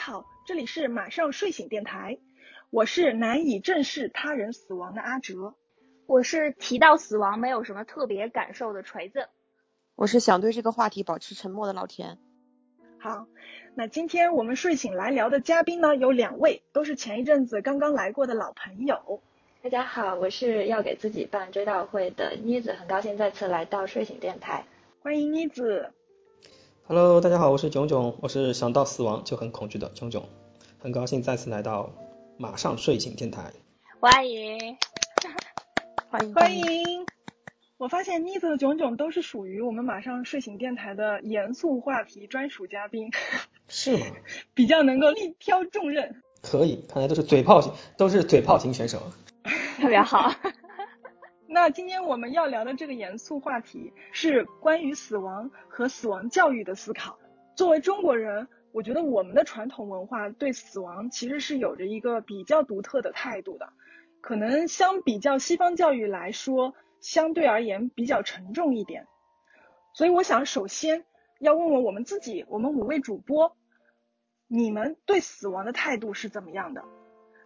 [0.00, 2.16] 好，这里是马上睡醒电台，
[2.70, 5.54] 我是难以正视他人死亡的阿哲，
[6.06, 9.28] 我是提到死亡没有什么特别感受的锤子，
[9.96, 12.16] 我是想对这个话题保持沉默的老田。
[12.98, 13.26] 好，
[13.74, 19.20] 那今天我们睡醒来聊的嘉宾呢有两位，都是前一阵子刚刚来过的老朋友。
[19.62, 24.64] 大家好，我是要给自己办追悼会的妮子，很高兴再次来到睡醒电台，
[25.02, 25.92] 欢迎妮子。
[26.92, 30.24] Hello，大家好，我是囧囧，我是想到死亡就很恐惧的囧囧，
[30.76, 31.92] 很高兴再次来到
[32.36, 33.52] 马上睡醒电台，
[34.00, 34.76] 欢迎，
[36.10, 37.06] 欢迎欢迎。
[37.78, 43.08] 我发现妮子和囧囧都是属于我们马上睡醒电台的严肃话题专属嘉宾，
[43.68, 44.06] 是吗？
[44.52, 46.20] 比较能够力挑重任。
[46.42, 49.00] 可以，看来都是嘴炮型，都是嘴炮型选手。
[49.76, 50.34] 特别好。
[51.52, 57.18] 那今天我们要聊的这个严肃话题是关于死亡和死亡教育的思考。
[57.56, 63.72] 作为中国人，我觉得我们的传统文化对死亡其实是有着一个比较独特的态度的，
[64.20, 69.08] 可能相比较西方教育来说，相对而言比较沉重一点。
[69.92, 71.04] 所以我想首先
[71.40, 73.56] 要问问我们自己，我们五位主播，
[74.46, 76.84] 你们对死亡的态度是怎么样的？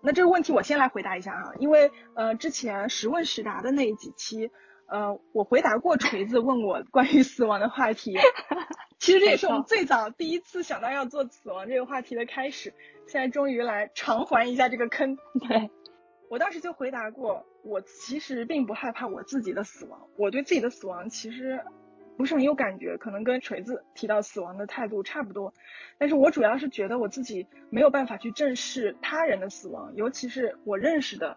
[0.05, 4.51] 那这个问题我先来回答一下哈，因为呃之前实问实答的那几期，
[4.87, 8.15] 呃我回答过锤子问我关于死亡的话题，
[9.01, 12.75] 其实这也是我们最早第一次想到要做死亡这个话题的开始，
[13.09, 15.17] 现在终于来偿还一下这个坑。
[15.49, 15.71] 对，
[16.29, 21.65] 我当时就回答过，我其实并不害怕我自己的死亡，我对自己的死亡其实。
[22.17, 25.53] 不是很有感觉，可能跟锤子提到死亡的态度差不多，
[25.99, 31.37] 但是我主要是觉得我自己没有办法去正视他人的死亡，尤其是我认识的，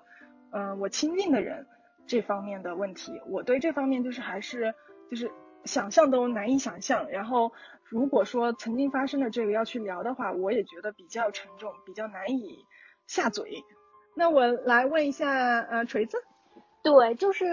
[0.51, 1.65] 嗯，我亲近的人
[2.05, 4.75] 这方面的问题，我对这方面就是还是
[5.09, 5.31] 就是
[5.65, 7.09] 想象都难以想象。
[7.09, 7.51] 然后
[7.83, 12.59] 如果说曾经发生的这个要去聊的话，我也觉得比较沉重，比较难以
[13.07, 13.63] 下嘴。
[14.15, 16.17] 那我来问一下，呃，锤子，
[16.83, 17.45] 对，就是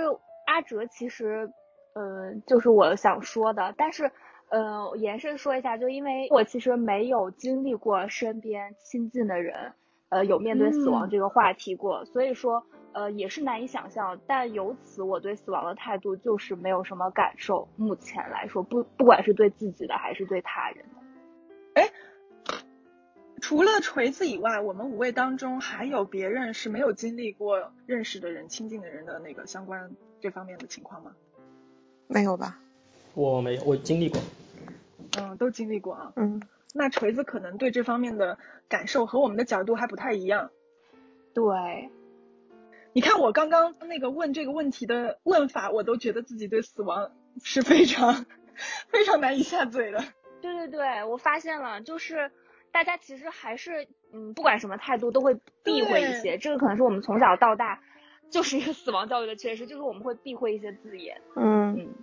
[0.47, 1.51] 阿哲，其实。
[1.95, 4.11] 嗯，就是我想说的，但是，
[4.49, 9.73] 呃，延伸说一下，就因为我其实没有经历过身边亲近的人，
[10.09, 14.21] 呃，有面对死亡这个话题过，所以说，呃，也是难以想象。
[14.27, 17.69] 但由此，我对死亡的态度就是没有什么感受。
[17.77, 21.81] 目前来说，不，不管是对自己的还是对他人的。
[21.81, 21.91] 哎，
[23.41, 31.13] 除了锤子以外，我们五位当中还有别人是没有经历过认识的人、亲近的人的那个相关这方面的情况吗？
[32.15, 32.61] 没有吧？
[33.15, 34.21] 我没有，我经历过。
[35.19, 36.13] 嗯，都经历过啊。
[36.15, 36.41] 嗯。
[36.73, 38.39] 那锤子可能对这方面的
[38.69, 40.51] 感受和我们的角度还不太一样。
[41.35, 41.45] 对。
[42.93, 47.11] 你看我刚刚那个问这个问题的问法，我都觉得自己对死亡
[47.43, 48.25] 是非常
[48.91, 50.05] 非常难以下嘴的。
[50.41, 52.31] 对对对，我发现了，就是
[52.71, 57.81] 大家其实还是嗯，不管什么态度都会避讳一些，这个可能是我们从小到大。
[58.31, 61.21] 就是一个死亡教育的缺失，就是我们会避讳一些字眼。
[61.37, 61.95] 嗯嗯，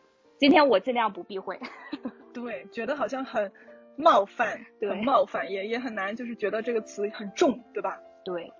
[0.41, 1.59] 今天我尽量不避讳。
[2.33, 3.51] 对，觉得好像很
[3.95, 7.99] 冒犯，很冒犯，也也很难，就是觉得这个词很重，对吧？
[8.25, 8.51] 对。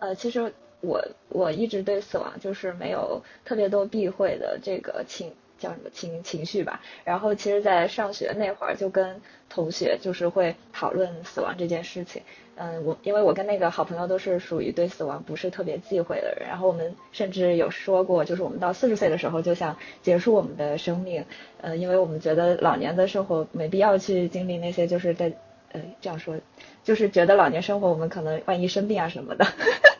[0.00, 0.52] 呃，其实
[0.82, 6.82] 我我一直对死亡就是没有特别多避讳的这个情叫什么情情绪吧。
[7.04, 12.22] 然后其实，在上学那会儿就跟同学就是会讨论死亡这件事情。
[12.60, 21.24] 嗯，我因为我跟那个好朋友都是属于对死亡不是特别忌讳的人，然后我们甚至有说过，就是我们到四十岁的时候就想结束我们的生命，
[21.60, 25.32] 呃，因为我们觉得老年的生活没必要去经历那些，就是在
[25.70, 26.36] 呃这样说，
[26.82, 29.46] 就是觉得老年生活我们可能万一生病啊什么的，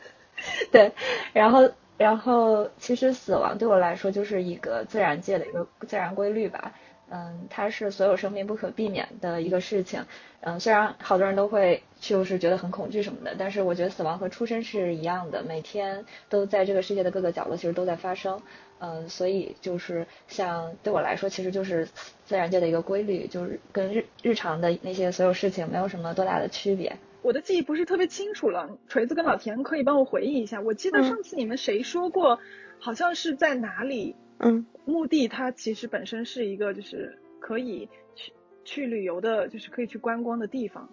[0.72, 0.90] 对，
[1.32, 6.72] 然后然后其实死亡对我来说就是一个自然界的一个自然规律吧。
[7.10, 10.04] 嗯，它是所有生命不可避免的一个事情。
[10.40, 18.40] 嗯，虽然好多人都会就是觉得很恐惧什么的，但是我觉得死亡和出生是一样的，每天都在这个世界的各个角落其实都在发生。
[18.80, 21.88] 嗯，所以就是像对我来说，其实就是
[22.24, 26.96] 自然界的一个规律，就是跟日日常的那些所有事情没有什么多大的区别。
[27.20, 30.60] 我的记忆不是特别清楚了，锤子跟老田可以帮我回忆一下。
[30.60, 32.38] 我记得上次你们谁说过，
[32.78, 34.14] 好像是在哪里。
[34.38, 38.32] 嗯，墓地它其实本身是一个就是可以去
[38.64, 40.88] 去旅游的，就是可以去观光的地方。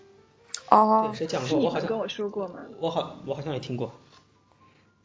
[0.69, 1.59] 哦，谁讲过？
[1.59, 2.59] 我好像跟我说过吗？
[2.81, 3.93] 我好，我好像也听过。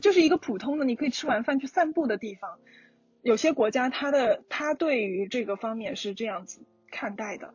[0.01, 2.59] 就是一个普通的，你可以吃完饭去散步的地方。
[3.23, 6.61] 有些国家它的它对于这个方面是这样子
[6.91, 7.55] 看待的。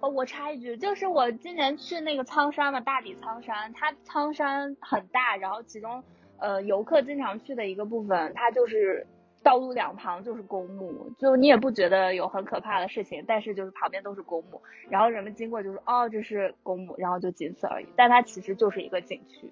[0.00, 6.04] 哦，我插一句，就是我今年去那个苍山嘛，大理苍山，它苍山很大，然后其中
[6.36, 9.06] 呃游客经常去的一个部分，它就是。
[9.42, 19.50] 道路两旁就是公墓，就你也不觉得有很可怕的事情，但是就是旁边都是公墓，然后人们经过就是哦这是公墓，然后就仅此而已，但它其实就是一个景区，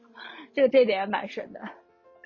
[0.54, 1.60] 这个这点也蛮神的。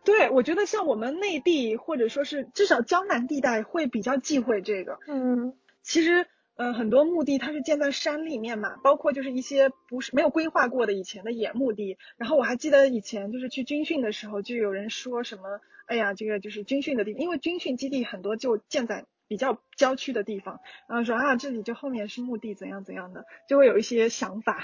[0.04, 4.98] 对，我觉得像我们内地或者说是至少江南地带会比较忌讳这个。
[5.06, 6.26] 嗯，其实。
[6.58, 11.96] 嗯，很多墓地它是建在山里面嘛，包括就是一些不是没有规划过的以前的野墓地。
[12.16, 20.58] 然后我还记得以前就是去军训的时候，就有人说什么，哎呀，这个就是军训的地方，因为军训基地很多就建在比较郊区的地方，
[20.88, 24.58] 然后说啊，这里就后面是墓地，怎样怎样的，就会有一些想法。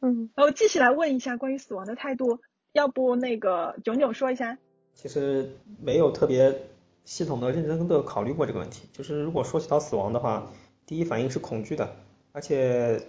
[0.00, 2.40] 嗯，然后继续来问一下关于死亡的态度，
[2.72, 4.56] 要不那个炯炯说一下？
[4.94, 6.58] 其实没有特别
[7.04, 8.88] 系统的、认真的考虑过这个问题。
[8.94, 10.50] 就是如果说起到死亡的话。
[10.86, 11.96] 第一反应是恐惧的，
[12.32, 13.00] 而且，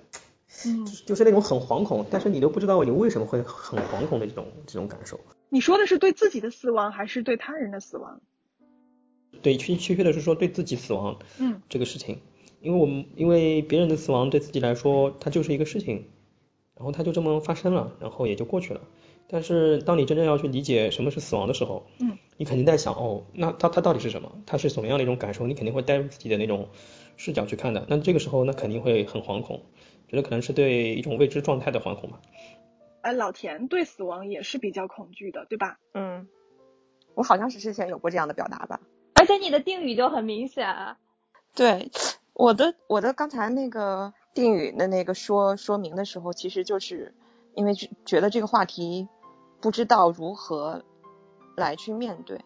[0.65, 5.19] 嗯，就是那种很惶恐，但是你都不知道你为什么会很惶恐的这种这种感受。
[5.49, 8.21] 你说的是对自己的死亡，还是对他人的死亡？
[9.41, 12.19] 对，确确切的是说对自己死亡，嗯，这个事情，
[12.61, 16.05] 因为我们因为别人的死亡对自己来说，它就是一个事情，
[16.75, 18.81] 然后它就这么发生了，然后也就过去了。
[19.27, 24.31] 但是当你真正要去理解什么是死亡的时候，嗯，你肯定在想，哦，那它它到底是什么？
[24.45, 25.47] 它是怎么样的一种感受？
[25.47, 26.69] 你肯定会带入自己的那种。
[27.15, 29.61] 视角去看的，那这个时候那肯定会很惶恐，
[30.07, 32.19] 觉得可能是对一种未知状态的惶恐吧。
[33.01, 35.77] 哎，老田对死亡也是比较恐惧的，对吧？
[35.93, 36.27] 嗯，
[37.13, 38.81] 我好像是之前有过这样的表达吧。
[39.13, 40.97] 而且你的定语就很明显啊。
[41.53, 41.91] 对，
[42.33, 47.13] 我的我的刚才那个定语的那个说说明的时候，其实就是
[47.53, 49.07] 因为觉得这个话题
[49.61, 50.83] 不知道如何
[51.55, 52.41] 来去面对。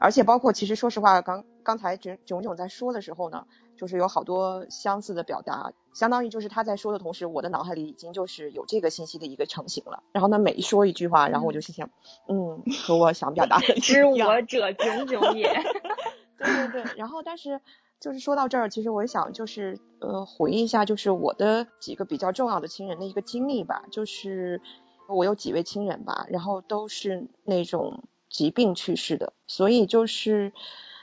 [0.00, 3.46] 而且包括，其实说实话，刚刚才炯炯炯在说的时候呢，
[3.76, 10.04] 就是有好多相似的表达，相当于就是他在说的同时，我的脑海里已经就是有这个信息的一个成型了。
[10.12, 11.90] 然后呢，每一说一句话，然后我就心想，
[12.28, 15.52] 嗯，和我想表达的知 我者炯炯也。
[16.38, 16.92] 对对对。
[16.96, 17.60] 然后，但是
[17.98, 23.82] 就是说到这儿，其实我也想就是呃回忆一下，就是我的几个比较重要的亲人的一个经历吧。
[23.90, 24.62] 就是
[25.08, 28.04] 我有几位亲人吧，然后都是那种。
[28.28, 30.52] 疾病去世的，所以就是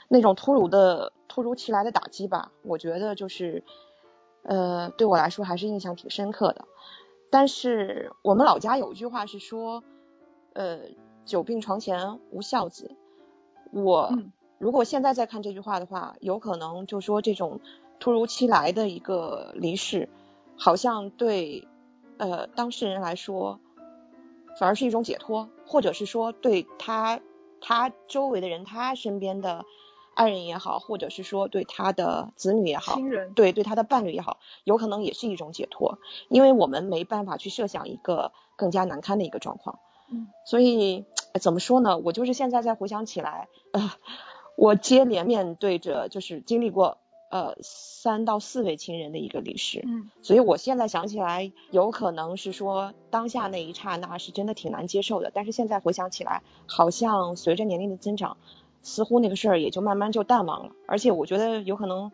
[0.08, 2.52] 那种突如的、突如其来的打击吧。
[2.62, 3.64] 我觉得就是，
[4.42, 6.64] 呃，对我来说还是印象挺深刻的。
[7.30, 9.82] 但是我们老家有一句话是说，
[10.52, 10.78] 呃，
[11.24, 12.92] 久病床前无孝子。
[13.72, 14.16] 我
[14.58, 17.60] 如果现在再看这句话的话，有可能就说这种
[17.98, 20.08] 突如其来的一个离世，
[20.56, 21.66] 好像对
[22.18, 23.60] 呃当事人来说。
[24.58, 27.20] 反而是一种解脱，或者是说对他
[27.60, 29.64] 他周围的人，他身边的
[30.14, 35.98] 爱人也好，或者是说对他的子女也好，亲人对对他的伴侣也好，有可能也是一种解脱，
[36.28, 39.78] 因为我们没办法去设想一个更加难堪的一个状况。
[40.10, 41.04] 嗯，所以
[41.40, 41.98] 怎么说呢？
[41.98, 43.92] 我就是现在再回想起来，呃，
[44.56, 46.98] 我接连面对着就是经历过。
[47.28, 58.36] 呃，三到四位亲人的一个离世，嗯，所以我现在想起来，有可能是说当下那一刹那是真的挺难接受的，但是现在回想起来，好像随着年龄的增长，
[58.82, 62.12] 似乎那个事儿也就慢慢就淡忘了，而且我觉得有可能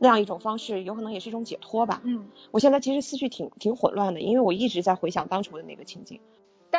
[0.00, 6.20] 那样一种方式，有可能也是一种解脱吧，嗯，我现在其实思绪挺挺混乱的，因为我一直在回想当初的那个情景。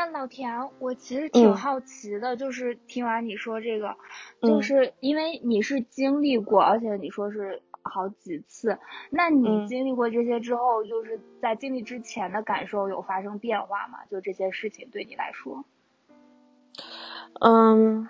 [0.04, 3.96] 但老田，我其实挺好奇的，就是听完你说这个，
[4.42, 8.78] 就是因为你是经历过，而且你说是好几次，
[9.10, 14.00] 那你经历过这些之后，就是在经历之前的感受有发生变化吗？
[14.12, 15.64] 就这些事情对你来说？
[17.40, 18.10] 嗯，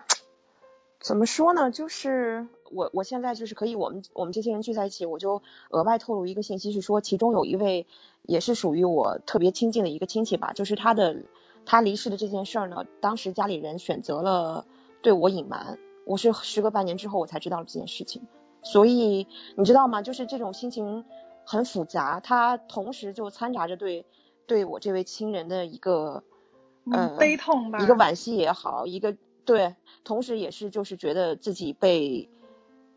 [1.00, 1.69] 怎么说呢？
[1.69, 7.85] 就是我我现在就是可以，我们我们这些人聚在一起，我就额外透露一个信息，是说其中有一位
[8.23, 11.17] 也是属于我特别亲近的一个亲戚吧，就是他的。
[11.65, 14.65] 他离世的这件事儿呢，当时家里人选择了
[15.01, 18.27] 对我隐瞒，我是时隔半年之后我才知道了这件事情，
[18.62, 20.01] 所以你知道吗？
[20.01, 21.05] 就是这种心情
[21.46, 24.05] 很复杂，他同时就掺杂着对
[24.46, 26.24] 对我这位亲人的一个
[26.91, 29.15] 呃悲痛吧，一个惋惜也好，一个
[29.46, 32.29] 对，同时也是就是觉得自己被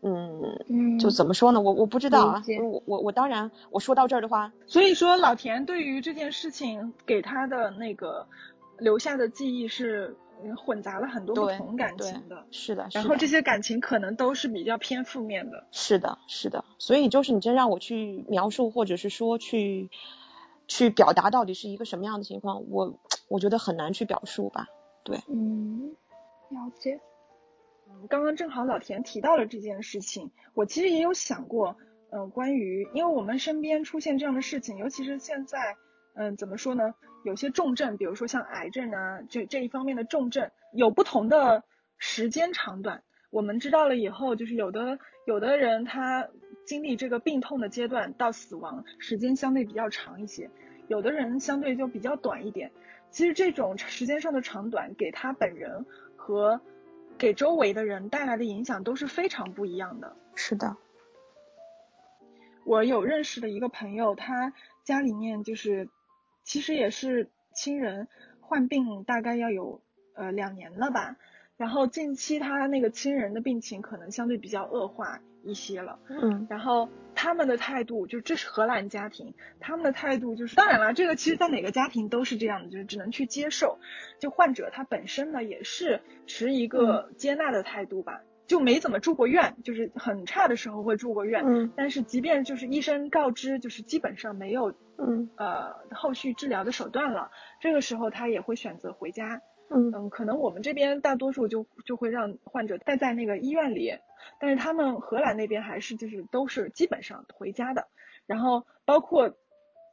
[0.01, 1.61] 嗯，就怎么说呢？
[1.61, 8.27] 我我不知道啊，我我我当然我说到这儿的话，所以说老田对于这件事情给他的那个。
[8.79, 10.15] 留下的记忆是
[10.55, 19.89] 混杂了很多不同感情的，是的，然后这些感情可能都是比较偏负面的，是的，是的，所以就是你真让我去描述，或者是说去
[20.67, 24.67] 去表达到底是一个什么样的情况，我我觉得很难去表述吧，
[25.03, 25.95] 对，嗯，
[26.49, 26.99] 了解，
[27.89, 31.77] 嗯，刚刚正好老田提到了这件事情，我其实也有想过，
[32.11, 35.75] 嗯，关于因为我们身边出现这样的事情，尤其是现在。
[36.19, 36.95] 嗯，怎么说呢？
[37.27, 41.65] 有些重症，比如说像癌症啊，这这一方面的重症，有不同的
[41.97, 43.03] 时间长短。
[43.31, 46.29] 我们知道了以后，就是有的有的人他
[46.65, 50.49] 经历这个病痛的阶段到死亡时间相对比较长一些，
[50.87, 52.71] 有的人相对就比较短一点。
[53.11, 56.61] 其实这种时间上的长短，给他本人和
[57.17, 60.15] 给周围的人带来的影响都是非常不一样的。
[60.33, 60.77] 是的，
[62.63, 64.53] 我有认识的一个朋友，他
[64.85, 65.89] 家里面就是
[66.47, 68.07] 其实也是亲人
[68.39, 69.81] 患病，大概要有
[70.15, 71.17] 呃两年了吧。
[71.57, 83.79] 然后近期他那个亲人的病情可能相对比较恶化一些了，嗯，然后他们的态度就这是荷兰家庭，他们的态度就是当然了，这个其实在哪个家庭都是这样的，就是只能去接受。
[84.19, 91.71] 就患者他本身呢也是持一个接纳的态度吧，就没怎么住过院，就是很差的时候会住过院，嗯。
[91.75, 95.29] 但是即便就是医生告知就是基本上没有嗯。
[95.35, 99.41] 呃后续治疗的手段了，这个时候他也会选择回家。
[99.69, 99.91] 嗯。
[99.93, 103.93] 嗯，可能我们这边大多数就就会让患者待在那个医院里，
[104.39, 107.87] 但是他们荷兰那边还是就是都是基本上回家的，
[108.25, 109.35] 然后包括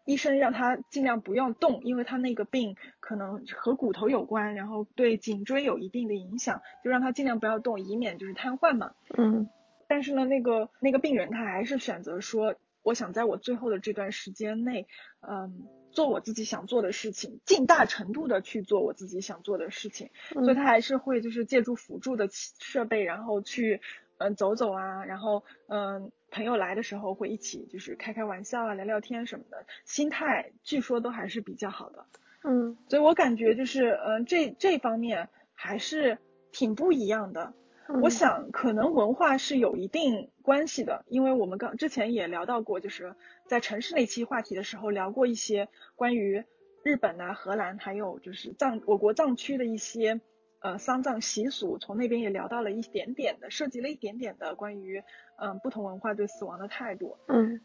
[0.04, 8.92] 医生让他尽量不要动，因为他那个病可能和骨头有关，然后对颈椎有一定的影响，就让他尽量不要动，以免就是瘫痪嘛。
[9.16, 9.48] 嗯。
[9.86, 14.86] 但是呢，那个那个病人他还是选择说，我想在我最后的这段时间内，
[15.20, 23.82] 嗯，做我自己想做的事情，尽大程度的去做我自己想做的事情，所以他还是会就是借助辅助的设备，然后去
[24.18, 32.06] 嗯走走啊，然后嗯朋友来的时候会一起就是开开玩笑啊，聊聊天什么的，心态据说都还是比较好的。
[32.42, 36.18] 嗯所以我感觉就是，嗯、这这方面还是
[36.52, 37.54] 挺不一样的。
[37.86, 43.14] 嗯我想可能文化是有一定关系的，因为我们刚之前也聊到过，就是
[43.46, 46.44] 在城市那期话题的时候聊过一些关于
[46.82, 50.20] 日本啊、荷兰还有就是藏我国藏区的一些
[50.64, 55.00] 呃丧葬习俗，从那边也聊到了一点点的，涉及了一点点的关于
[55.36, 57.18] 嗯、呃不同文化对死亡的态度。
[57.28, 57.60] 嗯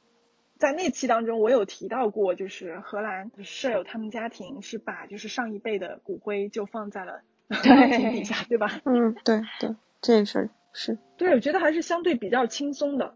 [0.58, 8.82] 在那期当中，我有提到过，就是荷兰舍友他们家庭是把就是上一辈的骨灰就放在了 钢琴底下，对吧？
[8.84, 13.16] 嗯，对对，这事儿是，对，我觉得还是相对比较轻松的。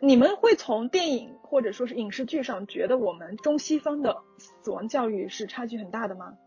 [0.00, 6.38] 你们会从电影或者说是影视剧上觉得我们中西方的死亡教育是差距很大的吗？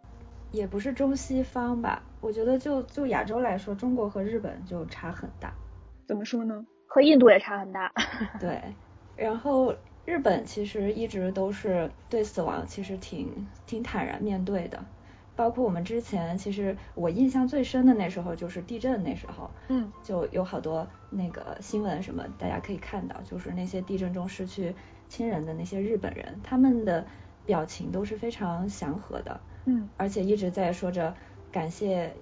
[0.52, 5.54] 也不是中西方吧，我觉得就就亚洲来说，中国和日本就差很大。
[6.06, 6.66] 怎么说呢？
[6.88, 7.92] 和印度也差很大。
[8.40, 8.62] 对，
[9.16, 9.76] 然后
[10.06, 14.86] 日本其实一直都是对死亡其实挺挺坦然面对的，
[15.36, 24.74] 包括我们之前其实我印象最深的那时候就是地震那时候，嗯就有好多那个新闻什么，大家可以看到，就是那些地震中失去
[25.10, 27.06] 亲人的那些日本人，他们的
[27.46, 31.14] 表情都是非常祥和的，嗯而且一直在说着
[31.52, 32.16] 感谢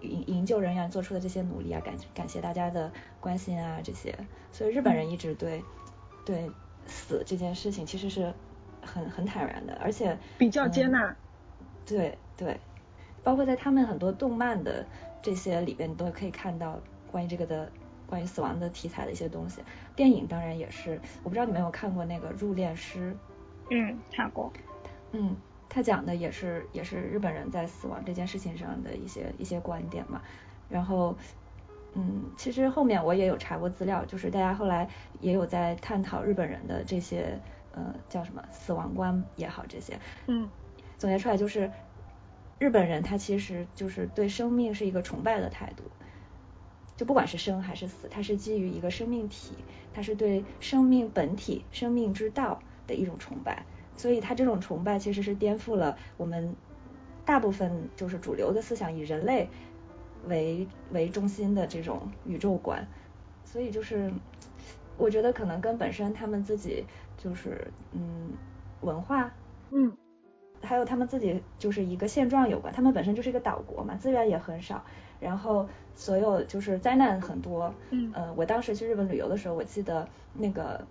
[0.00, 4.18] 营营救人员做出的这些努力啊，感感谢大家的关心啊这些，
[4.50, 5.62] 所以日本人一直对
[6.24, 6.50] 对
[6.86, 8.32] 死这件事情其实是
[8.80, 11.16] 很很坦然的，而且比较接嗯纳。
[11.84, 12.58] 对对，
[13.22, 14.86] 包括在他们很多动漫的
[15.20, 17.70] 这些里边，你都可以看到关于这个的
[18.06, 19.60] 关于死亡的题材的一些东西。
[19.96, 23.12] 电影当然也是，我不知道你没有看过那个《入殓师》，
[23.70, 24.52] 嗯，看过。
[25.12, 25.36] 嗯，
[25.70, 30.20] 他讲的也是也是日本人在死亡这件事情上的一些一些观点嘛。
[30.68, 31.16] 然后，
[31.94, 34.88] 嗯，其实后面我也有查过资料，就是大家后来
[35.20, 37.40] 也有在探讨日本人的这些
[37.72, 40.50] 呃叫什么死亡观也好这些，嗯
[40.98, 41.70] 总结出来就是，
[42.58, 45.84] 日本人他其实就是对生命是一个崇拜的态度，
[46.96, 49.54] 就不管是生还是死，它是基于一个生命体，
[49.94, 53.64] 它是对生命本体、生命之道的一种崇拜，
[54.00, 56.56] 所以他这种崇拜其实是颠覆了我们
[57.26, 59.50] 大部分就是主流的思想以人类
[60.26, 62.88] 为为中心的这种宇宙观，
[63.44, 64.10] 所以就是
[64.96, 66.86] 我觉得可能跟本身他们自己
[67.18, 68.32] 就是嗯
[68.80, 69.30] 文化
[69.70, 69.92] 嗯
[70.62, 74.82] 还有他们自己就是一个现状有关，他们本身就是一个岛国嘛，资源也很少，
[75.20, 77.74] 然后所有就是灾难很多。
[77.90, 80.86] 嗯呃，我当时去日本旅游的时候，我记得那个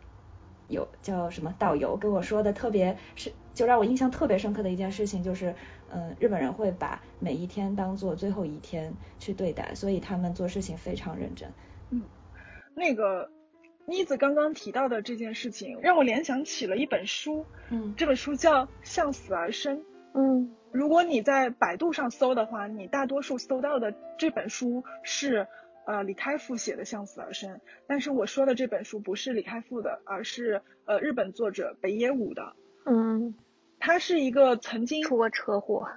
[0.69, 5.53] 有叫什么导游跟我说的特别是就让我印象特别深刻的一件事情就是，
[5.91, 11.51] 嗯、日本人会把每一天当做最后一天去对待，所以他们做事情非常认真。
[11.89, 12.03] 嗯，
[12.73, 13.29] 那个
[13.85, 19.77] 妮子刚刚提到的这件事情，让我联想起了一本书，嗯这本书叫《向死而生》。
[20.13, 25.47] 嗯如果你在百度上搜的话，你大多数搜到的这本书是
[25.89, 27.55] 呃李开复写的《向死而生》，
[27.87, 32.53] 但是我说的这本书不是李开复的，而是呃日本作者北野武的。
[32.85, 33.33] 嗯
[33.79, 35.87] 他是一个曾经出过车祸。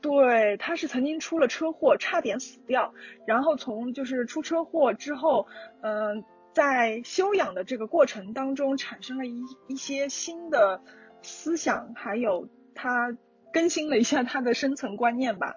[0.00, 2.94] 对，他是曾经出了车祸，差点死掉，
[3.26, 5.46] 然后从就是出车祸之后，
[5.82, 6.24] 嗯、
[6.54, 10.80] 在休养的这个过程当中，产生了一一些新的
[11.20, 13.14] 思想，还有他
[13.52, 15.54] 更新了一下他的深层观念吧，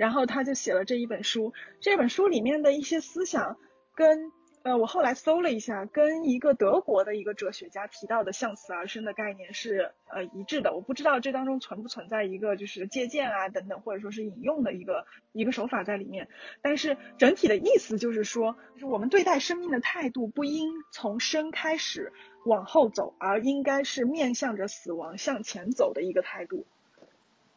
[0.00, 1.52] 然后他就写了这一本书。
[1.78, 3.58] 这本书里面的一些思想
[3.94, 10.74] 跟呃，我后来搜了一下，跟一个德国的一个哲学家提到的向死而生的概念是呃一致的。
[10.74, 16.28] 我不知道这当中存不存在一个就是借鉴啊等等，或者说是引用的一个一个手法在里面。
[16.62, 22.14] 但是整体的意思就是说，就是我们对待生命的态度不应从生开始
[22.46, 26.64] 往后走，而应该是面向着死亡向前走的一个态度。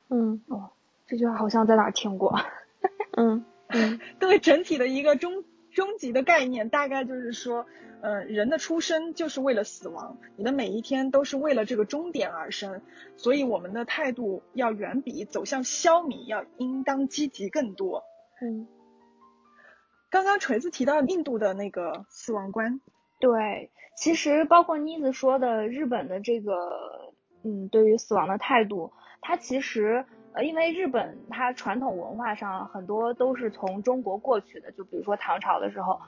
[0.09, 0.71] 嗯哦，
[1.07, 2.39] 这句话好像在哪儿听过。
[3.15, 7.65] 嗯嗯 对整体的一个终终极的概念，大概就是说，
[8.01, 12.81] 呃，人的出生就是为了死亡，你的每一天都是为了这个终点而生，
[13.17, 18.03] 所以我们的态度要远比走向消弭要应当积极更多。
[18.41, 18.67] 嗯
[20.09, 22.79] 刚刚锤子提到印度的那个死亡观，
[23.19, 26.53] 对，其实包括妮子说的日本的这个，
[27.43, 28.91] 嗯，对于死亡的态度，
[29.21, 35.99] 它其实呃，因为日本它传统文化上很多都是从中国过去的，就比如说唐朝的时候，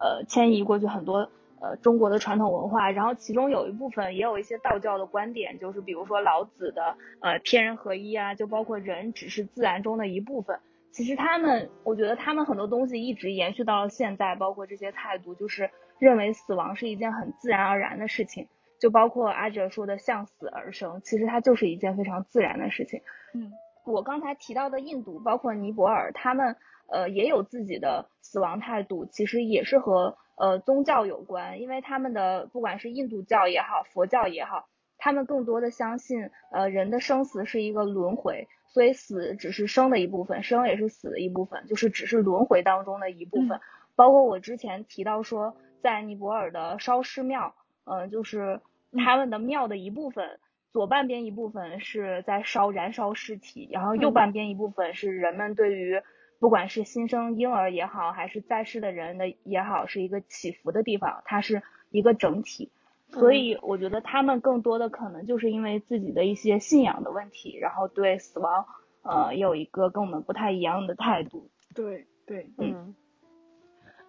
[0.00, 10.58] 呃，迁移过去很多呃中国的传统文化，然后其中有一部分也有一些道教的观点，就是比如说老子的呃天人合一啊，就包括人只是自然中的一部分。
[10.90, 18.46] 其实他们，我觉得他们很多东西一直延续到了现在，包括这些态度，就是认为死亡是一件很自然而然的事情，
[18.80, 23.00] 就包括阿哲说的向死而生，其实它就是一件非常自然的事情。
[23.34, 23.50] 嗯，
[23.84, 26.56] 我刚才提到的印度，包括尼泊尔，他们
[26.88, 34.68] 呃也有自己的死亡态度，其实也是和呃宗教有关，因为他们的不管是印度教也好，佛教也好，
[34.98, 38.48] 他们更多的相信呃人的生死是一个轮回。
[38.66, 43.58] 所以死只是生的一部分，生也是死的一部分，就是只是轮回当中的一部分。
[43.58, 43.60] 嗯
[43.96, 48.60] 包括我之前提到说，在尼泊尔的烧尸庙，嗯、就是
[49.04, 50.40] 他们的庙的一部分，
[50.74, 54.12] 左半边一部分是在烧燃烧尸体，然后右嗯。
[54.12, 56.02] 半边一部分是人们对于
[56.40, 62.72] 不管是新生婴儿也好，还是在世的人的也好，是一个祈福的地方，它是一个整体。
[63.12, 68.66] 所以我觉得他们更多的可能就是因为自己的一些信仰的问题，然后对死亡，
[69.04, 71.48] 呃，有一个跟我们不太一样的态度。
[71.72, 72.96] 对对，嗯。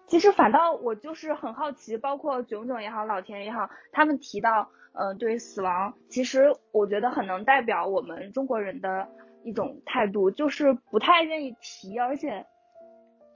[0.08, 9.08] 其实反倒我就是很好奇，包括炯炯也好，老田也好，他们提到，呃，对于死亡，其实我觉得很能代表我们中国人的
[9.44, 12.46] 一种态度，就是不太愿意提，而且，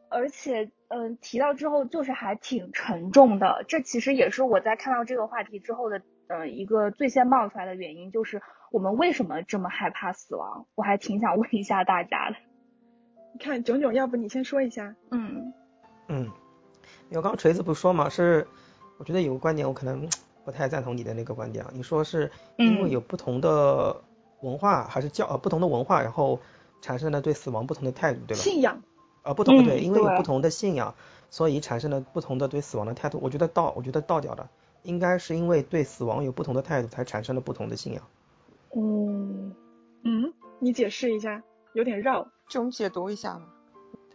[0.08, 3.64] 而且，嗯、提到之后就是还挺沉重的。
[3.68, 8.40] 这其实也是我在看到这个话题之后的，呃，一个最先冒出来的原因，就是
[8.72, 10.66] 我们为什么这么害怕死亡？
[10.74, 12.36] 我还挺想问一下大家的。
[13.34, 14.96] 你看炯炯，要不你先说一下？
[15.10, 15.52] 嗯
[16.08, 16.24] 嗯，
[17.10, 18.46] 因为刚刚锤子不说嘛，是
[18.98, 20.08] 我觉得有个观点我可能
[20.44, 21.70] 不太赞同你的那个观点啊。
[21.74, 24.02] 你说是因为嗯有不同的
[24.40, 26.40] 文化还是教呃不同的文化，然后
[26.80, 28.42] 产生了对死亡不同的态度，对吧？
[28.42, 28.82] 信仰。
[29.22, 30.94] 呃，不同的嗯对，因为有不同的信仰，
[31.28, 33.18] 所以产生了不同的对死亡的态度。
[33.22, 34.48] 我觉得道，我觉得倒掉的
[34.82, 38.02] 应该是因为对死亡有不同的态度，才产生了不同的信仰。
[38.74, 39.54] 嗯
[40.04, 41.42] 嗯，你解释一下，
[41.74, 42.28] 有点绕。
[42.48, 43.42] 这种解读一下嘛。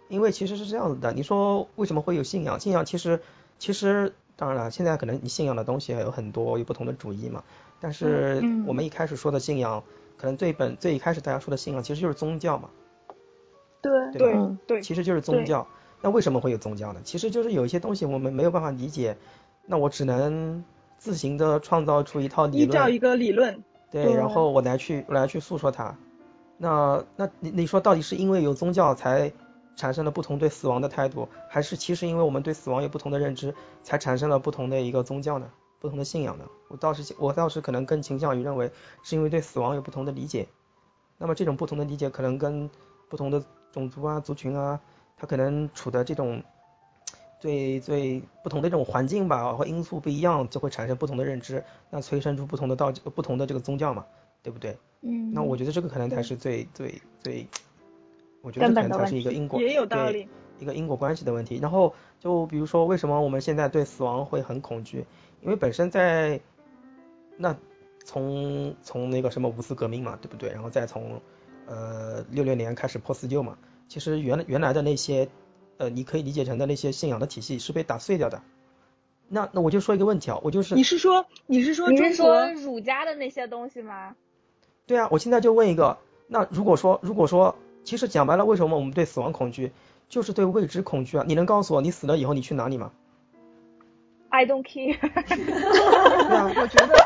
[0.09, 2.59] 因为其实是这样子的，你说为什么会有信仰？
[2.59, 3.21] 信仰其实
[3.59, 7.43] 其实当然了，现在可能你信仰的东西有很多，有不同的主义嘛。
[7.79, 9.83] 但是我们一开始说的信仰，
[10.17, 12.69] 可能最本最一开始大家说的信仰其实就是宗教嘛，
[13.81, 15.67] 对对对，其实就是宗教。
[16.01, 17.01] 那为什么会有宗教呢？
[17.03, 19.17] 其实就是有一些东西我们没有办法理解，
[19.65, 20.63] 那我只能
[20.97, 23.63] 自行的创造出一套理论，依照一个理论。
[23.91, 25.95] 对，对然后我来去我来去诉说它。
[26.57, 29.31] 那那你你说到底是因为有宗教才
[29.75, 35.49] 产生了不同对死亡的态度，还是其实因为我们对死亡有不同的认知，才产生了不同的一个宗教呢？
[35.79, 36.45] 不同的信仰呢？
[36.67, 38.71] 我倒是我倒是可能更倾向于认为
[39.03, 40.47] 是因为对死亡有不同的理解。
[41.17, 42.69] 那么这种不同的理解可能跟
[43.07, 44.79] 不同的种族啊、族群啊，
[45.15, 46.41] 它可能处的这种
[47.39, 54.05] 对最不同的这种环境吧和因素不一样，就会产生不同的认知，那催生出不同的道不同的这个宗教嘛，
[54.41, 54.75] 对不对？
[55.01, 57.47] 嗯，那我觉得这个可能才是最最最，
[58.45, 60.29] 我觉得这可能才是一个因果也有道对理。
[60.59, 61.57] 一个因果关系的问题。
[61.57, 65.03] 然后就比如说，为什么我们现在对死亡会很恐惧？
[65.41, 66.39] 因为本身在
[67.37, 67.57] 那
[68.05, 70.51] 从从那个什么五四革命嘛，对不对？
[70.51, 71.19] 然后再从
[71.65, 75.27] 呃六六年开始破四旧嘛，其实原原来的那些
[75.77, 78.41] 呃你可以理解成的那些信仰的体系是被打碎掉的。
[79.27, 84.15] 那那我就说一个问题啊，我就是你是说你是说你中国是说儒家的那些东西吗？
[84.85, 89.71] 对啊，我现在就问一个，那如果说如果说其实讲白了，为什么我们对死亡恐惧，
[90.09, 91.23] 就是对未知恐惧啊？
[91.25, 92.91] 你能告诉我，你死了以后你去哪里吗
[94.29, 94.99] ？I don't care。
[95.29, 96.95] 对啊，我觉得，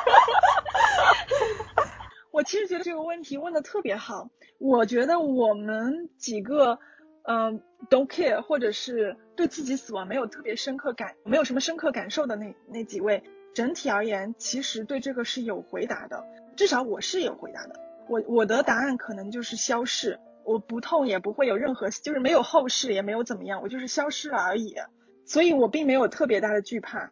[2.31, 4.29] 我其实觉得这个问题问的特别好。
[4.57, 6.79] 我觉得我们几个，
[7.23, 17.79] 嗯、don't care，或者是对自己死亡没有特别深刻感，没有什么深刻感受的那那几位，整体而言，其实对这个是有回答的，至少我是有回答的。
[18.07, 24.73] 我我的答案可能就是消逝，我不痛也不会有任何，就是没有后事，也没有怎么样，我就是消失了而已。
[25.23, 27.11] 所以我并没有特别大的惧怕。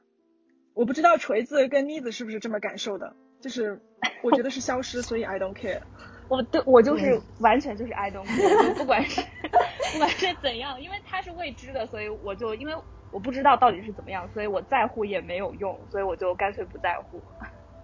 [0.73, 3.79] 我不知道锤子跟妮子是不是这么感受的，就是
[4.23, 5.81] 我觉得是消失，所以 I don't care。
[6.29, 9.21] 我对我就是完全就是 I don't care，就不管是
[9.93, 12.73] 不管是怎样，因为它是未知的，所以我就因为
[13.11, 17.21] 我不知道到底是怎么样，所以我在乎也没有用，所以我就干脆不在乎。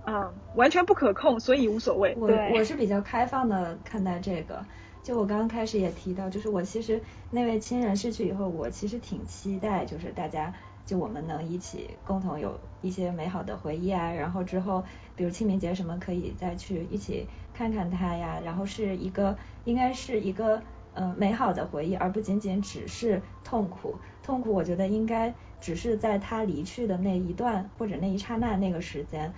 [0.08, 2.16] 嗯， 完全不可控，所以无所谓。
[2.18, 4.66] 我对我是比较开放的看待这个。
[5.04, 10.54] 就我刚刚开始也提到，就是我其实那位亲人逝去以后，我其实挺期待，就是大家
[10.86, 14.84] 就我们能一起共同有一些美好的回忆啊，然后之后
[15.16, 20.62] 比如清明节什么可以再去一起看看他呀，然后是一个应该是一个
[20.96, 23.96] 嗯、美好的回忆，而不仅仅只是痛苦。
[24.22, 29.34] 痛苦我觉得应该只是在他离去的那一段或者那一刹那那个时间，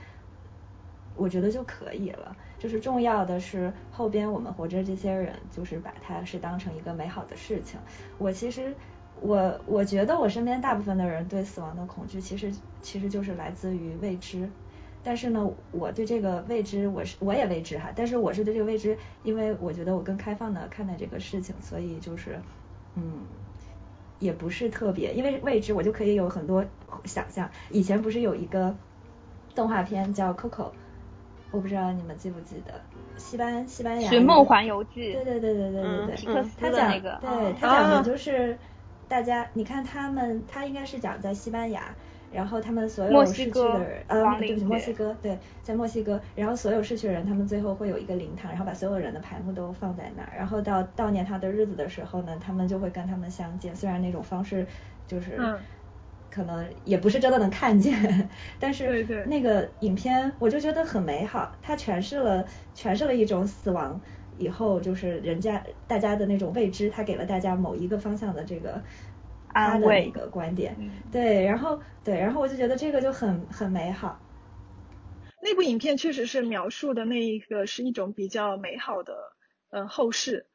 [1.15, 2.35] 我觉得就可以了。
[2.57, 7.79] 就是重要的是后边我们活着这些人，就是把它是当成一个美好的事情。
[8.17, 8.73] 我其实
[9.21, 14.49] 我我觉得我身边大部分的人对死亡的恐惧，其实其实就是来自于未知。
[15.03, 22.39] 但是呢，我对这个未知，我是我也未知哈，但是我是对这个未知，因为我觉得我更开放的看待这个事情，所以就是
[22.95, 23.03] 嗯。
[24.17, 26.65] 也不是特别，因为未知我就可以有很多
[27.03, 27.51] 想象。
[27.69, 28.73] 以前不是有一个
[29.53, 30.63] 动画片叫《Coco》，
[31.55, 32.73] 我不知道你们记不记得，
[33.17, 38.57] 西班西班牙《寻梦环游记》对对对对对对嗯对，皮克斯他讲的那个，对嗯他讲的啊就是
[39.07, 41.95] 大家，你看他们，他应该是讲在西班牙，
[42.33, 54.67] 然后他们所有逝去的人，呃，对不起，墨西哥，对，在墨西哥，然后所有逝去的人，他们最后会有一个灵堂，然后把所有人的牌目都放在那儿，然后到悼念他的日子的时候呢，他们就会跟他们相见，虽然那种方式
[55.07, 55.37] 就是。
[56.35, 58.93] 嗯可能也不是真的能看见，但是
[59.23, 62.45] 那个影片我就觉得很美好，它诠释了
[62.75, 68.83] 诠释了一种死亡以后就是人家大家的那种未知，它给了大家某一个方向的这个
[69.61, 71.01] 他安慰的那个观点，嗯。
[71.09, 74.25] 对，然后对，然后我就觉得这个就很很美好，
[75.41, 79.35] 那部影片确实是描述的那一个是一种比较美好的，
[79.69, 80.47] 呃，后世，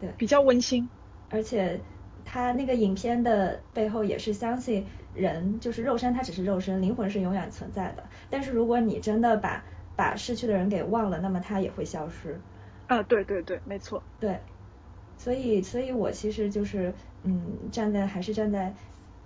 [0.00, 0.20] 对。
[0.20, 0.90] 比较温馨。
[1.30, 1.86] 而且
[2.32, 8.04] 他那个影片的背后也是相信人就是肉身，它只是肉身，灵魂是永远存在的。
[8.30, 9.64] 但是如果你真的把
[9.96, 12.40] 把逝去的人给忘了，那么他也会消失。
[12.86, 14.00] 啊，对对对，没错。
[14.20, 14.38] 对，
[15.18, 18.72] 所以所以我其实就是嗯，站在还是站在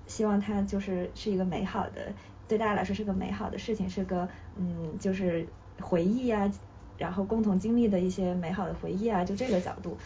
[0.07, 2.11] 希望他就是是一个美好的，
[2.49, 5.47] 对大家来说是个美好的事情，是个嗯就是
[5.79, 6.51] 回忆啊，
[6.97, 9.99] 然后共同经历的一些美好的回忆啊，就这个角度，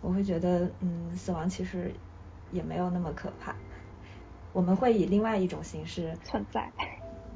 [0.00, 1.92] 我会觉得嗯，死亡其实
[2.52, 3.54] 也没有那么可怕，
[4.52, 6.72] 我们会以另外一种形式存在。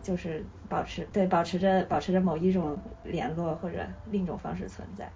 [0.02, 5.12] 就是保持对保持着保持着某一种联络或者另一种方式存在。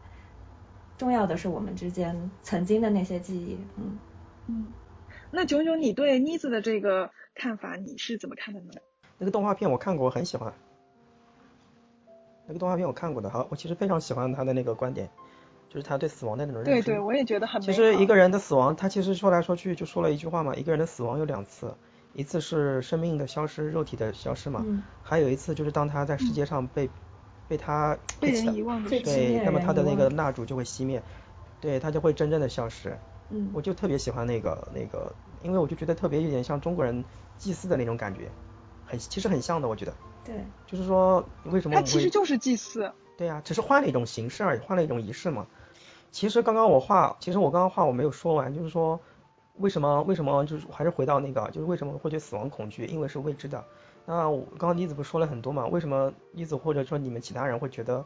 [0.98, 3.98] 重要的是我们之间曾经的那些记忆，嗯，
[4.46, 4.66] 嗯，
[5.30, 8.72] 那炯炯，你对妮子的这个看法，你是怎么看的呢？
[9.16, 10.52] 那个动画片我看过，我很喜欢。
[12.46, 15.08] 那个动画片我看过的，好，我其实非常喜欢他的那个观点，
[15.74, 16.82] 就是他对死亡的那种认知。
[16.86, 17.60] 对对，我也觉得很。
[17.60, 21.74] 其实一个人的死亡，他其实说来说去就说了一句话嘛，一个人的死亡有两次，
[22.12, 26.88] 一次是生命的消失，肉体的消失嘛，嗯还有一次就是当他在世界上被、
[27.48, 31.02] 被他被人遗忘的对，那么他的那个蜡烛就会熄灭，
[31.60, 32.96] 对，他就会真正的消失。
[33.30, 37.04] 嗯我就特别喜欢那个那个，因为我就觉得特别有点像中国人
[37.36, 38.30] 祭祀的那种感觉，
[38.84, 39.92] 很其实很像的，我觉得。
[40.24, 40.36] 对，
[40.68, 42.92] 就是说为什么它我们会其实就是祭祀。
[43.16, 45.46] 对呀、只是换了一种形式而已，换了一种仪式嘛。
[46.14, 49.00] 其实刚刚我话，其实我刚刚话我没有说完，就是说
[49.56, 53.64] 为什么为什么就是还是回到那个，就是为什么会对死亡恐惧，因为是未知的。
[54.06, 55.66] 那我刚刚妮子不是说了很多嘛？
[55.66, 58.04] 为什么妮子或者说你们其他人会觉得，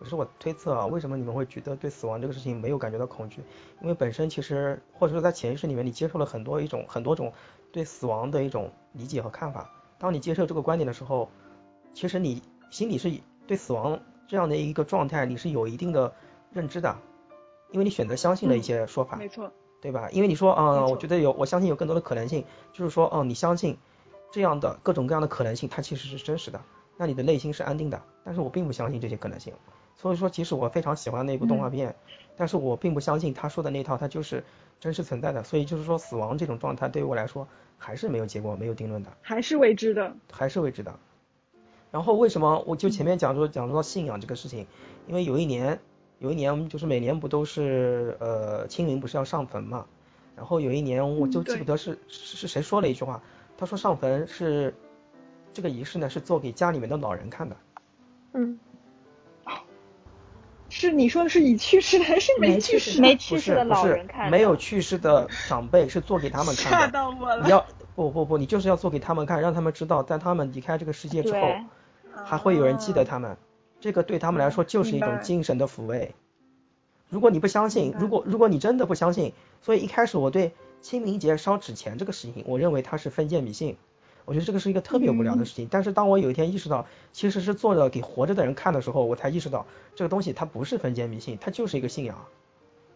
[0.00, 3.42] 我是我推测啊，为什么你们会觉得对死亡这个事情没有感觉到恐惧？
[3.82, 7.30] 因为本身其实或者说在潜意识里面你接受了很多一种很多种
[7.70, 9.70] 对死亡的一种理解和看法。
[9.98, 11.28] 当你接受这个观点的时候，
[11.92, 13.12] 其实你心里是
[13.46, 16.10] 对死亡这样的一个状态，你是有一定的
[16.52, 16.96] 认知的，
[17.72, 19.52] 因为你选择相信了一些说法，没错。
[19.82, 20.10] 对吧？
[20.12, 23.78] 因为你说，嗯，没错我觉得有，我相信有更多的可能性，就是说，嗯，你相信
[24.30, 26.60] 这样的各种各样的可能性，它其实是真实的，
[26.98, 28.02] 那你的内心是安定的。
[28.22, 29.54] 但是我并不相信这些可能性，
[29.96, 31.96] 所以说，即使我非常喜欢那部动画片，
[32.36, 34.44] 但是我并不相信他说的那套，它就是
[34.80, 35.42] 真实存在的。
[35.44, 40.14] 所以就是说，死亡这种状态对于我来说还是没有结果、没有定论的，还是未知的。
[40.30, 40.98] 还是未知的。
[41.90, 44.66] 然后为什么我就前面讲说讲说到信仰这个事情，
[45.08, 45.80] 因为有一年
[46.20, 49.86] 有一年我们就是每年不都是呃清明不是要上坟嘛，
[50.36, 53.22] 然后有一年我就记不得是是是谁说了一句话，
[53.56, 54.74] 他说上坟是
[55.54, 57.56] 这个仪式呢是做给家里面的老人看的。
[58.34, 58.60] 嗯，
[60.68, 66.92] 是你说的是已去世的还是没去世没去世的老人看的，没有去世的长辈是做给他们看的。
[66.92, 67.44] 到我了。
[67.44, 71.48] 你要不不不，你就是要做给他们看，让他们知道，在他们离开这个世界之后，
[72.24, 73.36] 还会有人记得啊他们。
[73.80, 76.14] 这个对他们来说就是一种精神的抚慰。
[77.08, 83.76] 如果你不相信如果如果你真的不相信，所以一开始我对清明节烧纸钱这个事情，我认为它是封建迷信。
[84.26, 85.66] 我觉得这个是一个特别无聊的事情。
[85.68, 89.66] 但是当我有一天意识到，其实是做着给活着的人看的时候，我才意识到
[89.96, 92.16] 这个东西它不是封建迷信，它就是一个信仰。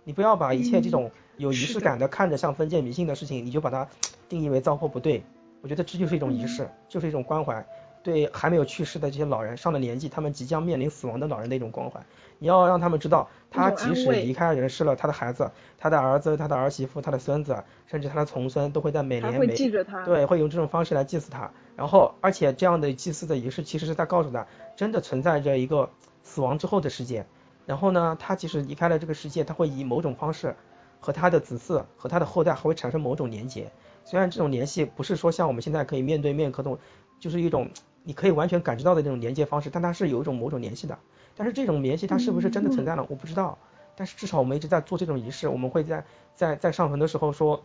[0.05, 3.89] 你不要把一切这种有仪式感的看着像封建迷信的事情，你就把它
[4.29, 5.25] 定义为糟粕不对。
[5.61, 7.67] 我觉得这就是一种仪式，就是一种关怀，
[8.05, 12.01] 对还没有去世的这些老人，上了年纪，他们即将面临死亡的老人的一种关怀。
[12.39, 20.05] 你要让他们知道，他即使离开人世了，他的孩子、他的儿子、他的儿媳妇、他的孙子，甚至他的重孙，都会在每年每记着他。
[20.05, 21.51] 对，会用这种方式来祭祀他。
[21.75, 25.89] 然后，而且这样的祭祀的仪式，其实是在告诉他，真的存在着一个
[26.23, 27.25] 死亡之后的世界。
[27.65, 30.55] 然后呢，他即使离开了这个世界，他会以某种方式
[31.01, 33.73] 和他的子嗣和他的后代还会产生某种连结。
[34.05, 36.79] 虽然这种联系不是说像我们现在可以面对面可通，
[37.19, 37.71] 就是一种
[38.05, 40.97] 你可以完全感知到的那种连接方式，但它是有一种某种联系的。
[41.37, 43.05] 但是这种联系它是不是真的存在呢？
[43.09, 43.59] 我不知道。
[43.97, 47.65] 但是至少我们一直在做这种仪式，我们会在在在上坟的时候说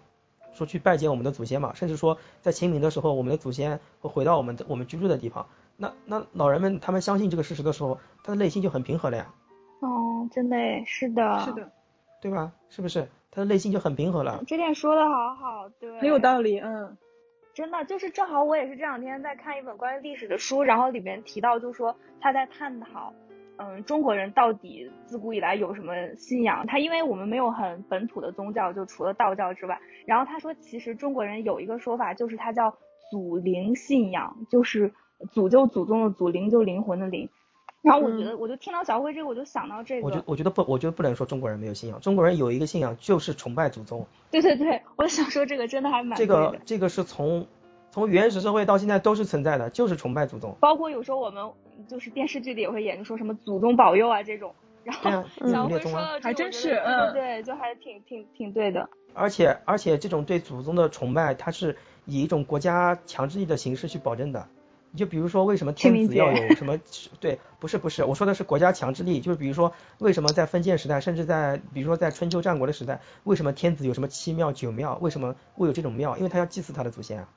[0.54, 5.48] 说去拜见我们的祖先嘛，甚至说在清明的时候，我们的祖先会回到我们的我们居住的地方。
[5.76, 9.34] 那那老人们他们相信这个事实的时候，他的内心就很平和了呀，
[9.82, 11.72] 哦，真的诶，是的，是，的，
[12.22, 12.52] 对吧？
[12.70, 13.08] 是不是？
[13.32, 14.44] 他的内心就很平和了。
[14.48, 16.60] 这点说的好好，对，很有道理。
[16.60, 16.98] 嗯，
[17.60, 23.14] 真的就是正好我也是这两天在看一本关于历史的书，然后里面提到就说他在探讨，
[23.58, 26.66] 嗯，中国人到底自古以来有什么信仰？
[26.66, 32.78] 他因为我们没有很本土的宗教，就除了道教之外，然后他说其实中国人有一个说法，就是它叫
[33.12, 34.94] 祖灵信仰，就是
[35.30, 37.30] 祖就祖宗的祖，灵就灵魂的灵。
[37.82, 44.06] 然后我觉得，我就听到小慧这个，我就想到这个我觉个，我觉得不，我觉得不能说中国人没有信仰，中国人有一个信仰就是崇拜祖宗。
[44.32, 47.48] 对对对，我想说这个真的还蛮这个这个是从
[47.92, 50.56] 从原始社会到现在都是存在的，就是崇拜祖宗。
[50.60, 51.52] 包括有时候我们
[51.88, 54.54] 就是电视剧里也会演，就说什么祖宗保佑啊这种。
[54.84, 56.82] 然后小慧说还真是
[57.14, 58.90] 对，就还挺挺挺对的。
[59.14, 64.48] 而且而且这种对祖宗的崇拜，它是以一种国家强制力的形式去保证的。
[64.92, 66.80] 你就比如说，为什么天子要有什么？
[67.20, 74.98] 对，不是不是，我说的是国家强制力，就是比如说，为什么在封建时代，甚至在比如说在春秋战国的时代，为什么天子有什么七庙九庙？
[75.00, 76.18] 为什么会有这种庙？
[76.18, 77.30] 因为他要祭祀他的祖先啊。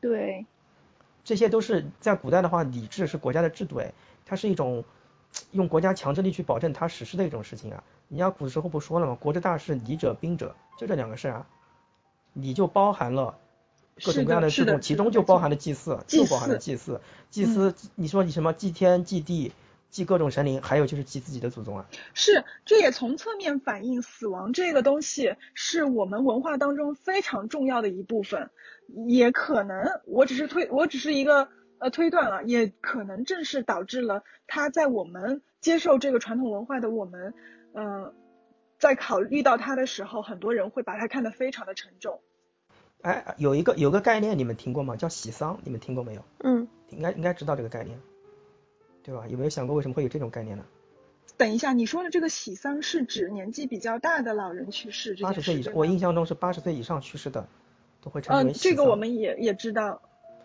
[0.00, 0.46] 对，
[1.22, 3.92] 这些都是在古代的话，礼制是国家的制度，哎，
[4.26, 4.84] 它是一种
[5.52, 7.84] 用国家强制力去保证它实施的一种事情啊。
[8.08, 9.16] 你要古时候不说了吗？
[9.20, 11.46] 国之大事，礼者兵者，就这两个事啊。
[12.32, 13.38] 礼就包含了
[14.02, 17.00] 各种各样的是的其中就包含了祭祀，就包含了祭祀。
[17.30, 19.52] 祭祀，你说你什么祭天、祭地、
[19.90, 21.86] 祭各种神灵，还有就是祭自己的祖宗啊。
[22.12, 28.50] 是，这也从侧面反映死亡这个东西是我们文化当中非常重要的一部分，
[29.06, 37.32] 也可能我只是推，我只是一个呃推断了，也可能正是导致了他在我们接受这个传统文化的我们，
[37.72, 38.12] 呃，
[38.78, 42.20] 在考虑到它的时候，很多人会把它看得非常的沉重。
[43.04, 44.96] 哎，有一个有个概念你们听过吗？
[44.96, 46.24] 叫喜丧，你们听过没有？
[46.42, 48.00] 嗯，应该应该知道这个概念，
[49.02, 49.26] 对吧？
[49.28, 50.64] 有没有想过为什么会有这种概念呢？
[51.36, 55.14] 等一下，你说的这个喜丧是指年纪比较大的老人去世？
[55.16, 57.46] 八十岁以上，我印象中是八十岁以上去世的，
[58.00, 58.70] 都会称之嗯，为喜丧。
[58.70, 60.00] 这个我们也也知道，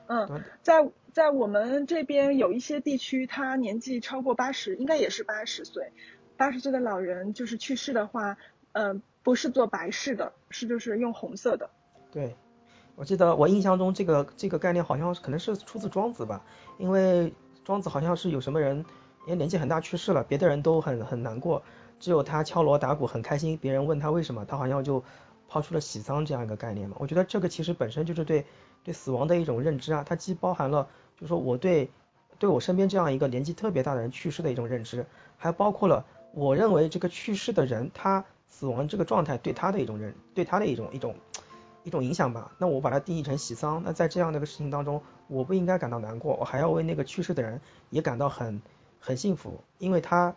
[0.08, 5.94] 嗯，在在我们这边有一些地区，他年纪超过八十，应该也是八十岁，
[6.36, 8.38] 八十岁的老人就是去世的话，
[8.74, 11.70] 嗯、不是做白事的，是就是用红色的。
[12.12, 12.36] 对，
[13.00, 16.42] 我记得我印象中这个这个概念好像可能是出自庄子吧，
[16.78, 17.34] 因为
[17.64, 18.76] 庄子好像是有什么人，
[19.26, 21.64] 因为年纪很大去世了，别的人都很很难过，
[21.98, 25.02] 只有他敲锣打鼓很开心，别人问他为什么，他好像就
[25.48, 26.98] 抛出了喜丧这样一个概念嘛。
[27.00, 28.46] 我觉得这个其实本身就是对
[28.84, 30.86] 对死亡的一种认知啊，它既包含了
[31.16, 31.90] 就是说我对
[32.38, 35.06] 对我身边这样一个年纪特别大的人去世的一种认知，
[35.38, 41.16] 还包括了我认为这个去世的人他死亡这个状态对他的一种认，对他的一种一种。
[41.84, 42.52] 一种影响吧。
[42.58, 48.62] 那我把它定义成喜丧，那在这样的一个事情当中，我不应该感到难过，我还要为那个去世的人也感到很
[49.00, 50.36] 很幸福，因为他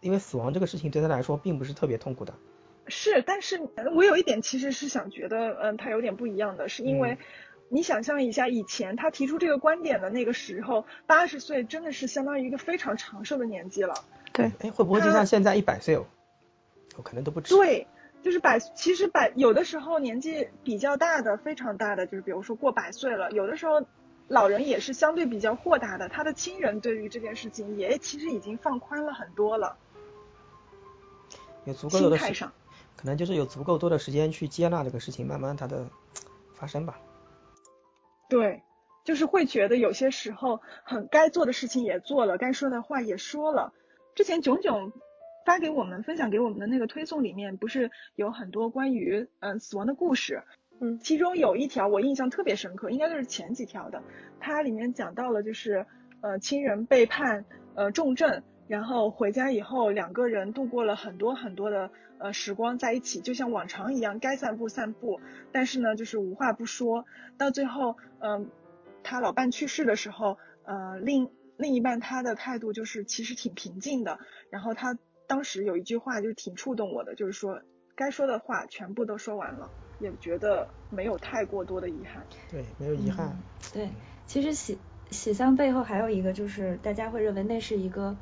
[0.00, 2.34] 因为死亡这个事情对他来说并不是特别痛苦的。
[2.86, 3.60] 是，但是
[3.94, 7.16] 我有一点其实是想觉得，嗯，他有点不一样的，是因为
[7.70, 13.94] 你想象一下，以前他提出这个观点的那个时候，八十岁真的是相当于一个非常长寿的年纪了。
[14.34, 16.04] 对，哎，会不会就像现在一百岁哦？
[16.96, 17.54] 我可能都不止。
[17.56, 17.86] 对，
[18.24, 23.84] 就是百，其实百有的时候年纪比较大的，非常大的，就是比如说过百岁了，有的时候
[24.28, 29.76] 老人也是相对比较豁达的，他的亲人对于这件事情也其实已经放宽了很多了。
[31.66, 32.46] 有足够的时，
[32.96, 35.86] 可能就是有足够多的时间去接纳这个事情，慢慢它的
[36.54, 36.98] 发生吧。
[38.30, 38.62] 对，
[39.04, 43.74] 就是会觉得有些时候很该做的事情也做了，该说的话也说了。
[44.14, 44.92] 之前炯炯
[45.44, 50.42] 发给我们分享给我们的那个推送里面，不是有很多关于嗯死亡的故事，
[50.80, 54.02] 嗯，其中有一条我印象特别深刻，应该就是前几条的，
[54.40, 55.86] 它里面讲到了就是
[56.20, 58.42] 呃亲人被判呃重症。
[58.66, 65.20] 然后回家以后，两个人度过了很多很多的呃时光在一起，就像往常一样，该散步散步。
[65.52, 67.04] 但是呢，就是无话不说。
[67.36, 68.48] 到最后，嗯，
[69.02, 71.28] 他老伴去世的时候，呃，另
[71.58, 74.18] 另一半他的态度就是其实挺平静的。
[74.48, 77.60] 然后他当时有一句话就是挺触动我的，就是说
[77.94, 82.24] 该说的话全部都说完了，也觉得没有太过多的遗憾。
[82.50, 83.36] 对，没有遗憾。
[83.72, 83.88] 对，
[84.26, 84.78] 其实喜
[85.10, 88.16] 喜丧背后还有一个就是大家会认为那是一个。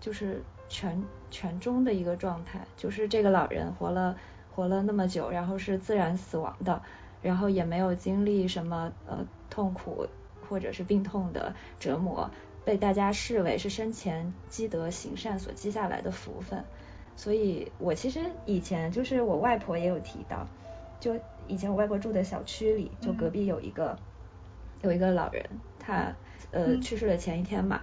[0.00, 4.18] 就是全全中的一个状态，就是这个老人活了
[4.50, 6.80] 活了那么久，然后是自然死亡的，
[7.20, 10.06] 然后也没有经历什么呃痛苦
[10.48, 12.30] 或者是病痛的折磨，
[12.64, 16.64] 被大家视为是生前积德行善所积下来的福分。
[17.16, 20.46] 所以我其实以前就是我外婆也有提到，
[21.00, 21.14] 就
[21.46, 23.98] 以前我外婆住的小区里，就隔壁有一个
[24.82, 25.44] 有一个老人，
[25.78, 26.14] 他
[26.50, 27.82] 呃去世的前一天嘛，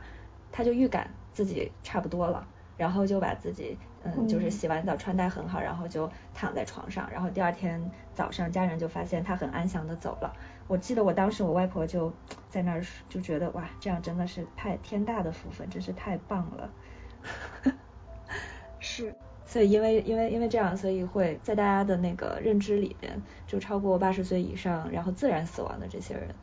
[0.52, 1.10] 他就预感。
[1.34, 10.34] 自己差不多了，然后就把自己嗯，就是洗完澡穿戴很好，然后就躺在床上，然后第二天早上家人就发现他很安详的走了。
[10.68, 12.14] 我记得我当时我外婆就
[12.50, 16.70] 在那儿就觉得哇，这样真的是太天大的福分，真是太棒了。
[18.80, 19.14] 是，
[19.46, 26.34] 所以因为因为因为这样，所以会在大家的那个认知里边，就超过八十岁以上，然后自然死亡的这些人。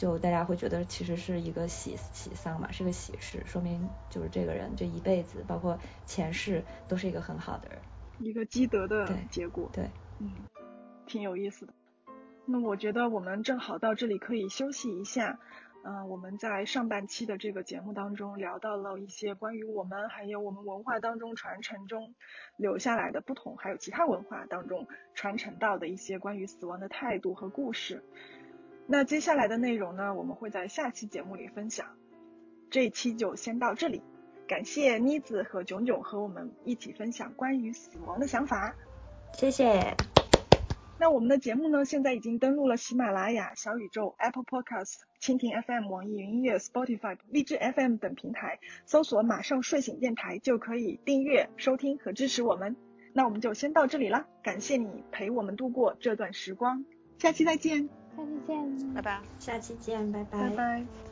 [0.00, 7.78] 就大家会觉得其实是一个喜喜丧嘛，是个喜事，说明就是这个人这一辈子，包括前世都是一个很好的人，
[8.18, 9.68] 一个积德的结果。
[9.74, 10.30] 对，嗯，
[11.04, 11.74] 挺有意思的。
[12.46, 15.38] 那我觉得我们正好到这里可以休息一下。
[15.82, 22.14] 嗯，我们在上半期的这个节目当中聊到了一些关于我们还有我们文化当中传承中
[22.56, 28.02] 留下来的不同，还有其他文化当中传承到的一些关于死亡的态度和故事。
[28.86, 31.86] 那接下来的内容呢，我们会在下期节目里分享。
[32.70, 34.02] 这一期就先到这里，
[34.48, 38.74] 感谢妮子和炯炯和我们一起分享关于死亡的想法。
[39.34, 39.94] 谢谢。
[40.98, 52.76] 那我们的节目呢，现在已经登录了喜马拉雅、小宇宙、Apple Podcast、蜻蜓 FM、网易云音乐、Spotify、荔枝 FM 等平台，搜索“马上睡醒电台”就可以订阅、收听和支持我们。
[53.12, 56.84] 那我们就先到这里啦，感谢你陪我们度过这段时光，
[57.18, 57.99] 下期再见。
[58.20, 59.22] 下期见，拜拜。
[59.38, 60.50] 下期见，拜拜。
[60.50, 61.09] 拜拜。